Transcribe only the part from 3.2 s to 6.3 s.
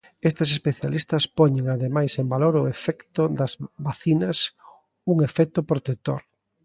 das vacinas, un efecto protector.